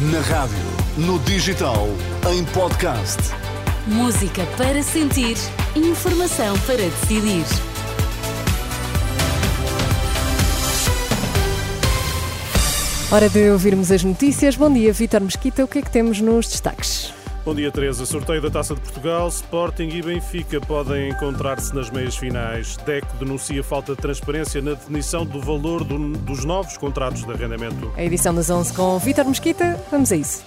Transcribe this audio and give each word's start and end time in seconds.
Na 0.00 0.20
rádio, 0.20 0.56
no 0.96 1.18
digital, 1.18 1.86
em 2.32 2.42
podcast. 2.54 3.18
Música 3.86 4.46
para 4.56 4.82
sentir, 4.82 5.36
informação 5.76 6.58
para 6.60 6.78
decidir. 6.78 7.44
Hora 13.12 13.28
de 13.28 13.50
ouvirmos 13.50 13.92
as 13.92 14.02
notícias. 14.02 14.56
Bom 14.56 14.72
dia, 14.72 14.90
Vítor 14.90 15.20
Mesquita. 15.20 15.62
O 15.64 15.68
que 15.68 15.80
é 15.80 15.82
que 15.82 15.90
temos 15.90 16.18
nos 16.18 16.48
destaques? 16.48 17.12
Bom 17.50 17.54
dia, 17.56 17.72
Teresa. 17.72 18.06
Sorteio 18.06 18.40
da 18.40 18.48
Taça 18.48 18.76
de 18.76 18.80
Portugal, 18.80 19.26
Sporting 19.26 19.88
e 19.88 20.00
Benfica 20.00 20.60
podem 20.60 21.08
encontrar-se 21.08 21.74
nas 21.74 21.90
meias 21.90 22.16
finais. 22.16 22.76
DECO 22.76 23.16
denuncia 23.16 23.60
falta 23.64 23.96
de 23.96 24.00
transparência 24.00 24.62
na 24.62 24.74
definição 24.74 25.26
do 25.26 25.40
valor 25.40 25.82
do, 25.82 26.12
dos 26.18 26.44
novos 26.44 26.78
contratos 26.78 27.24
de 27.24 27.32
arrendamento. 27.32 27.92
A 27.96 28.04
edição 28.04 28.32
das 28.32 28.48
11 28.50 28.72
com 28.72 28.96
Vítor 29.00 29.24
Mesquita. 29.24 29.82
Vamos 29.90 30.12
a 30.12 30.16
isso. 30.16 30.44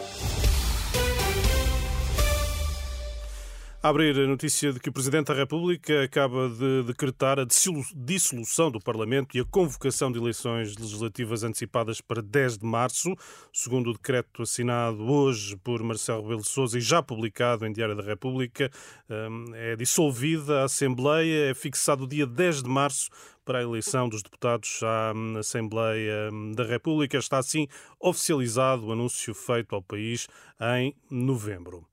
A 3.86 3.90
abrir 3.90 4.18
a 4.18 4.26
notícia 4.26 4.72
de 4.72 4.80
que 4.80 4.88
o 4.88 4.94
Presidente 4.94 5.28
da 5.28 5.34
República 5.34 6.04
acaba 6.04 6.48
de 6.48 6.84
decretar 6.84 7.38
a 7.38 7.46
dissolução 7.94 8.72
do 8.72 8.80
Parlamento 8.80 9.36
e 9.36 9.42
a 9.42 9.46
convocação 9.46 10.10
de 10.10 10.18
eleições 10.18 10.78
legislativas 10.78 11.44
antecipadas 11.44 12.00
para 12.00 12.22
10 12.22 12.60
de 12.60 12.66
março, 12.66 13.14
segundo 13.52 13.90
o 13.90 13.94
decreto 13.94 14.44
assinado 14.44 15.04
hoje 15.04 15.58
por 15.58 15.84
Marcelo 15.84 16.22
Rebelo 16.22 16.44
de 16.44 16.48
Sousa 16.48 16.78
e 16.78 16.82
já 16.82 17.04
publicado 17.04 17.66
em 17.66 17.74
Diário 17.74 17.94
da 17.94 18.04
República. 18.04 18.72
Hum, 19.10 19.48
é 19.54 19.76
dissolvida 19.76 20.62
a 20.62 20.64
Assembleia, 20.64 21.52
é 21.52 21.54
fixado 21.54 22.06
o 22.06 22.08
dia 22.08 22.26
10 22.26 22.64
de 22.64 22.70
março 22.70 23.10
para 23.44 23.60
a 23.60 23.64
eleição 23.64 24.08
dos 24.08 24.24
deputados 24.24 24.80
à 24.82 25.12
hum, 25.14 25.36
Assembleia 25.40 26.30
hum, 26.32 26.54
da 26.54 26.64
República. 26.64 27.18
Está 27.18 27.38
assim 27.38 27.68
oficializado 28.00 28.86
o 28.86 28.94
anúncio 28.94 29.34
feito 29.34 29.76
ao 29.76 29.82
país 29.82 30.26
em 30.80 30.96
novembro. 31.12 31.86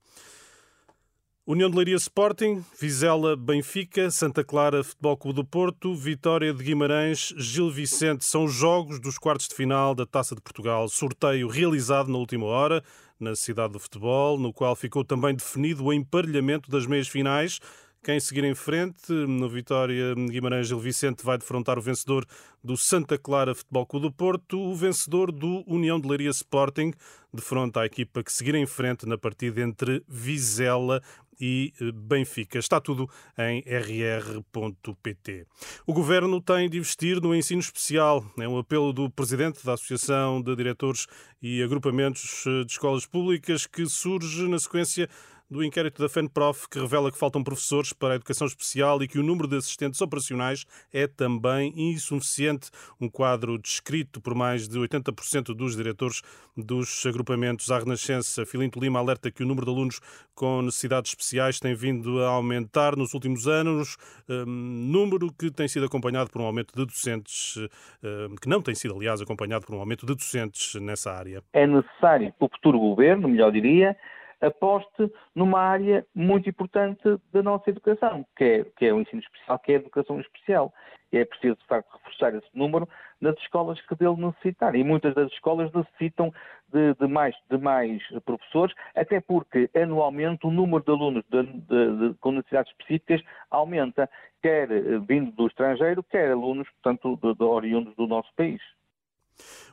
União 1.51 1.69
de 1.69 1.77
Leiria 1.77 1.97
Sporting, 1.97 2.65
Vizela 2.81 3.34
Benfica, 3.37 4.09
Santa 4.09 4.45
Clara 4.45 4.84
Futebol 4.84 5.17
Clube 5.17 5.34
do 5.34 5.45
Porto, 5.45 5.97
Vitória 5.97 6.55
de 6.55 6.62
Guimarães, 6.62 7.34
Gil 7.37 7.69
Vicente 7.69 8.25
são 8.25 8.47
jogos 8.47 9.01
dos 9.01 9.19
quartos 9.19 9.48
de 9.48 9.56
final 9.56 9.93
da 9.93 10.06
Taça 10.06 10.37
de 10.37 10.41
Portugal. 10.41 10.89
Sorteio 10.89 11.48
realizado 11.48 12.09
na 12.09 12.19
última 12.19 12.47
hora 12.47 12.84
na 13.19 13.34
cidade 13.34 13.73
do 13.73 13.81
futebol, 13.81 14.39
no 14.39 14.53
qual 14.53 14.77
ficou 14.77 15.05
também 15.05 15.34
definido 15.34 15.84
o 15.84 15.93
emparelhamento 15.93 16.71
das 16.71 16.87
meias 16.87 17.09
finais. 17.09 17.59
Quem 18.01 18.21
seguir 18.21 18.45
em 18.45 18.55
frente 18.55 19.12
no 19.12 19.48
Vitória 19.48 20.15
Guimarães 20.15 20.69
Gil 20.69 20.78
Vicente 20.78 21.25
vai 21.25 21.37
defrontar 21.37 21.78
o 21.78 21.83
vencedor 21.83 22.25
do 22.62 22.77
Santa 22.77 23.19
Clara 23.19 23.56
Futebol 23.56 23.87
Clube 23.87 24.06
do 24.06 24.12
Porto, 24.12 24.59
o 24.59 24.75
vencedor 24.77 25.33
do 25.33 25.65
União 25.67 26.01
de 26.01 26.09
Leiria 26.09 26.31
Sporting, 26.31 26.93
defronta 27.34 27.81
a 27.81 27.87
equipa 27.87 28.23
que 28.23 28.33
seguir 28.33 28.55
em 28.55 28.67
frente 28.67 29.05
na 29.05 29.19
partida 29.19 29.61
entre 29.61 30.03
Vizela 30.09 31.03
e 31.41 31.72
eh, 31.80 31.91
Benfica. 31.92 32.58
Está 32.58 32.80
tudo 32.80 33.08
em 33.38 33.60
rr.pt. 33.60 35.47
O 35.86 35.92
Governo 35.92 36.41
tem 36.41 36.69
de 36.69 36.78
investir 36.78 37.20
no 37.20 37.34
ensino 37.34 37.60
especial. 37.60 38.24
É 38.38 38.47
um 38.47 38.58
apelo 38.58 38.92
do 38.92 39.08
Presidente 39.08 39.64
da 39.64 39.74
Associação 39.74 40.42
de 40.42 40.55
Diretores 40.55 41.06
e 41.41 41.62
Agrupamentos 41.62 42.44
eh, 42.47 42.64
de 42.64 42.72
Escolas 42.72 43.06
Públicas 43.06 43.66
que 43.66 43.86
surge 43.86 44.47
na 44.48 44.58
sequência 44.58 45.08
do 45.51 45.65
inquérito 45.65 46.01
da 46.01 46.09
FENPROF, 46.09 46.69
que 46.69 46.79
revela 46.79 47.11
que 47.11 47.19
faltam 47.19 47.43
professores 47.43 47.93
para 47.93 48.15
a 48.15 48.17
educação 48.17 48.47
especial 48.47 49.03
e 49.03 49.09
que 49.09 49.19
o 49.19 49.23
número 49.23 49.48
de 49.48 49.56
assistentes 49.56 50.01
operacionais 50.01 50.65
é 50.93 51.09
também 51.09 51.73
insuficiente. 51.77 52.70
Um 53.01 53.09
quadro 53.09 53.59
descrito 53.59 54.21
por 54.21 54.34
mais 54.34 54.69
de 54.69 54.78
80% 54.78 55.55
dos 55.55 55.75
diretores 55.75 56.23
dos 56.56 57.05
agrupamentos 57.05 57.71
à 57.71 57.78
Renascença. 57.78 58.47
Filinto 58.47 58.78
Lima 58.78 59.01
alerta 59.01 59.31
que 59.31 59.43
o 59.43 59.47
número 59.47 59.67
de 59.67 59.73
alunos 59.73 60.01
com 60.34 60.62
necessidades 60.62 61.11
especiais 61.11 61.59
tem 61.59 61.75
vindo 61.75 62.23
a 62.23 62.28
aumentar 62.28 62.97
nos 62.97 63.12
últimos 63.12 63.48
anos, 63.48 63.97
um, 64.28 64.47
número 64.47 65.33
que 65.33 65.50
tem 65.50 65.66
sido 65.66 65.87
acompanhado 65.87 66.31
por 66.31 66.41
um 66.41 66.44
aumento 66.44 66.75
de 66.75 66.87
docentes, 66.87 67.56
um, 68.03 68.37
que 68.37 68.49
não 68.49 68.62
tem 68.62 68.75
sido, 68.75 68.94
aliás, 68.94 69.21
acompanhado 69.21 69.66
por 69.66 69.75
um 69.75 69.81
aumento 69.81 70.06
de 70.06 70.15
docentes 70.15 70.81
nessa 70.81 71.12
área. 71.12 71.43
É 71.53 71.66
necessário 71.66 72.33
que 72.39 72.44
o 72.44 72.49
futuro 72.49 72.78
governo, 72.78 73.28
melhor 73.28 73.50
diria, 73.50 73.97
aposte 74.41 75.12
numa 75.34 75.61
área 75.61 76.06
muito 76.15 76.49
importante 76.49 77.03
da 77.33 77.43
nossa 77.43 77.71
educação, 77.71 78.25
que 78.37 78.45
é, 78.45 78.65
que 78.77 78.87
é 78.87 78.93
o 78.93 79.01
ensino 79.01 79.21
especial, 79.21 79.59
que 79.59 79.73
é 79.73 79.77
a 79.77 79.78
educação 79.81 80.21
especial. 80.21 80.73
E 81.12 81.19
é 81.19 81.25
preciso, 81.25 81.56
de 81.56 81.67
facto, 81.67 81.91
reforçar 81.93 82.34
esse 82.37 82.49
número 82.55 82.89
nas 83.21 83.37
escolas 83.39 83.81
que 83.83 83.97
dele 83.97 84.17
necessitarem. 84.17 84.81
E 84.81 84.84
muitas 84.84 85.12
das 85.15 85.31
escolas 85.33 85.73
necessitam 85.73 86.33
de, 86.73 86.95
de, 86.95 87.06
mais, 87.09 87.34
de 87.51 87.59
mais 87.59 88.01
professores, 88.25 88.75
até 88.95 89.21
porque 89.21 89.69
anualmente 89.75 90.47
o 90.47 90.51
número 90.51 90.84
de 90.84 90.91
alunos 90.91 91.25
de, 91.28 92.15
com 92.21 92.33
necessidades 92.33 92.71
específicas 92.72 93.21
aumenta, 93.51 94.09
quer 94.41 94.71
eh, 94.71 94.99
vindo 95.07 95.33
do 95.33 95.49
estrangeiro, 95.49 96.03
quer 96.05 96.31
alunos, 96.31 96.69
portanto, 96.71 97.19
oriundos 97.41 97.95
do 97.97 98.07
nosso 98.07 98.33
país. 98.37 98.62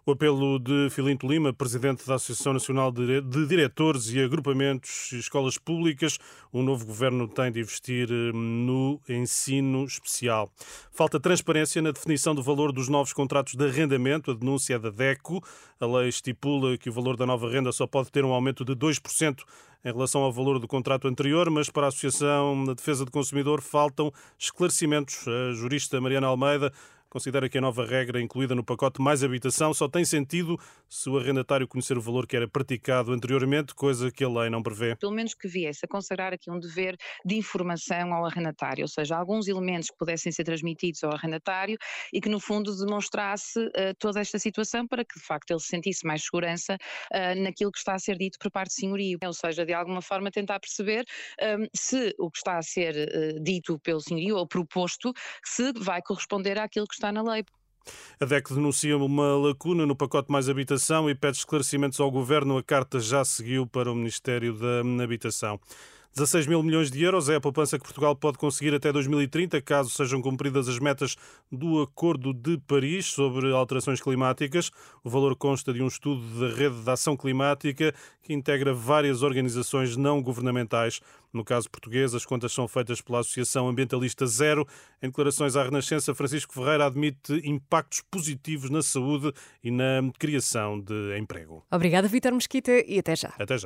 O 0.07 0.11
apelo 0.11 0.57
de 0.57 0.89
Filinto 0.89 1.27
Lima, 1.27 1.51
presidente 1.51 2.07
da 2.07 2.15
Associação 2.15 2.53
Nacional 2.53 2.93
de 2.93 3.19
Diretores 3.45 4.09
e 4.13 4.23
Agrupamentos 4.23 5.11
e 5.11 5.19
Escolas 5.19 5.57
Públicas, 5.57 6.17
o 6.49 6.63
novo 6.63 6.85
governo 6.85 7.27
tem 7.27 7.51
de 7.51 7.59
investir 7.59 8.09
hum, 8.09 8.31
no 8.33 9.01
ensino 9.09 9.83
especial. 9.83 10.49
Falta 10.93 11.19
transparência 11.19 11.81
na 11.81 11.91
definição 11.91 12.33
do 12.33 12.41
valor 12.41 12.71
dos 12.71 12.87
novos 12.87 13.11
contratos 13.11 13.55
de 13.55 13.65
arrendamento. 13.65 14.31
A 14.31 14.33
denúncia 14.33 14.75
é 14.75 14.79
da 14.79 14.89
DECO. 14.89 15.43
A 15.77 15.85
lei 15.85 16.07
estipula 16.07 16.77
que 16.77 16.89
o 16.89 16.93
valor 16.93 17.17
da 17.17 17.25
nova 17.25 17.49
renda 17.49 17.73
só 17.73 17.85
pode 17.85 18.09
ter 18.09 18.23
um 18.23 18.31
aumento 18.31 18.63
de 18.63 18.73
2% 18.73 19.43
em 19.83 19.91
relação 19.91 20.21
ao 20.21 20.31
valor 20.31 20.57
do 20.57 20.67
contrato 20.67 21.07
anterior, 21.07 21.49
mas 21.49 21.69
para 21.69 21.85
a 21.85 21.89
Associação 21.89 22.63
da 22.63 22.73
Defesa 22.73 23.05
do 23.05 23.11
Consumidor 23.11 23.61
faltam 23.61 24.11
esclarecimentos. 24.37 25.25
A 25.27 25.53
jurista 25.53 25.99
Mariana 25.99 26.27
Almeida 26.27 26.71
considera 27.09 27.49
que 27.49 27.57
a 27.57 27.61
nova 27.61 27.85
regra 27.85 28.21
incluída 28.21 28.55
no 28.55 28.63
pacote 28.63 29.01
Mais 29.01 29.23
Habitação 29.23 29.73
só 29.73 29.87
tem 29.87 30.05
sentido 30.05 30.57
se 30.89 31.09
o 31.09 31.17
arrendatário 31.17 31.67
conhecer 31.67 31.97
o 31.97 32.01
valor 32.01 32.27
que 32.27 32.35
era 32.35 32.47
praticado 32.47 33.11
anteriormente, 33.11 33.73
coisa 33.73 34.11
que 34.11 34.23
a 34.23 34.29
lei 34.29 34.49
não 34.49 34.61
prevê. 34.63 34.95
Pelo 34.95 35.11
menos 35.11 35.33
que 35.33 35.47
viesse 35.47 35.85
a 35.85 35.87
consagrar 35.87 36.33
aqui 36.33 36.49
um 36.49 36.59
dever 36.59 36.95
de 37.25 37.35
informação 37.35 38.13
ao 38.13 38.25
arrendatário, 38.25 38.83
ou 38.83 38.87
seja, 38.87 39.15
alguns 39.15 39.47
elementos 39.47 39.89
que 39.89 39.97
pudessem 39.97 40.31
ser 40.31 40.43
transmitidos 40.43 41.03
ao 41.03 41.13
arrendatário 41.13 41.77
e 42.13 42.21
que, 42.21 42.29
no 42.29 42.39
fundo, 42.39 42.75
demonstrasse 42.75 43.59
uh, 43.59 43.93
toda 43.99 44.19
esta 44.19 44.39
situação 44.39 44.87
para 44.87 45.03
que, 45.03 45.19
de 45.19 45.25
facto, 45.25 45.51
ele 45.51 45.59
sentisse 45.59 46.05
mais 46.05 46.23
segurança 46.23 46.75
uh, 46.75 47.41
naquilo 47.41 47.71
que 47.71 47.79
está 47.79 47.93
a 47.95 47.99
ser 47.99 48.17
dito 48.17 48.37
por 48.39 48.51
parte 48.51 48.69
do 48.69 48.73
senhorio. 48.73 49.17
Ou 49.23 49.33
seja, 49.33 49.65
de 49.65 49.73
alguma 49.73 50.01
forma 50.01 50.31
tentar 50.31 50.59
perceber 50.59 51.05
um, 51.41 51.67
se 51.73 52.13
o 52.19 52.29
que 52.29 52.37
está 52.37 52.57
a 52.57 52.61
ser 52.61 52.95
uh, 52.95 53.43
dito 53.43 53.79
pelo 53.79 53.99
senhorio 53.99 54.37
ou 54.37 54.47
proposto 54.47 55.13
se 55.43 55.71
vai 55.73 56.01
corresponder 56.01 56.57
àquilo 56.59 56.87
que 56.87 56.96
está 56.97 57.11
na 57.11 57.21
lei. 57.21 57.45
A 58.19 58.25
DEC 58.25 58.53
denuncia 58.53 58.97
uma 58.97 59.37
lacuna 59.37 59.85
no 59.85 59.95
pacote 59.95 60.31
Mais 60.31 60.49
Habitação 60.49 61.09
e 61.09 61.15
pede 61.15 61.37
esclarecimentos 61.37 61.99
ao 61.99 62.11
Governo. 62.11 62.57
A 62.57 62.63
carta 62.63 62.99
já 62.99 63.23
seguiu 63.23 63.65
para 63.65 63.91
o 63.91 63.95
Ministério 63.95 64.53
da 64.53 65.03
Habitação. 65.03 65.59
16 66.15 66.47
mil 66.47 66.63
milhões 66.63 66.89
de 66.89 67.03
euros 67.03 67.29
é 67.29 67.35
a 67.35 67.41
poupança 67.41 67.77
que 67.77 67.83
Portugal 67.83 68.15
pode 68.15 68.37
conseguir 68.37 68.73
até 68.73 68.91
2030, 68.91 69.61
caso 69.61 69.89
sejam 69.89 70.21
cumpridas 70.21 70.67
as 70.67 70.79
metas 70.79 71.15
do 71.51 71.81
Acordo 71.81 72.33
de 72.33 72.57
Paris 72.67 73.05
sobre 73.05 73.51
alterações 73.51 74.01
climáticas. 74.01 74.71
O 75.03 75.09
valor 75.09 75.35
consta 75.35 75.71
de 75.71 75.81
um 75.81 75.87
estudo 75.87 76.21
da 76.39 76.55
Rede 76.55 76.81
de 76.81 76.89
Ação 76.89 77.15
Climática 77.15 77.93
que 78.27 78.33
integra 78.33 78.73
várias 78.73 79.23
organizações 79.23 79.95
não 79.95 80.21
governamentais. 80.21 80.99
No 81.31 81.45
caso 81.45 81.69
português, 81.69 82.13
as 82.13 82.25
contas 82.25 82.51
são 82.51 82.67
feitas 82.67 82.99
pela 82.99 83.19
Associação 83.19 83.67
Ambientalista 83.67 84.25
Zero. 84.25 84.67
Em 85.01 85.07
declarações 85.07 85.55
à 85.55 85.63
Renascença, 85.63 86.13
Francisco 86.13 86.53
Ferreira 86.53 86.87
admite 86.87 87.33
impactos 87.47 88.01
positivos 88.09 88.69
na 88.69 88.81
saúde 88.81 89.31
e 89.63 89.71
na 89.71 90.01
criação 90.17 90.79
de 90.79 91.17
emprego. 91.17 91.63
Obrigada, 91.71 92.07
Vítor 92.07 92.33
Mesquita, 92.33 92.71
e 92.85 92.99
até 92.99 93.15
já. 93.15 93.33
Até 93.39 93.57
já. 93.57 93.65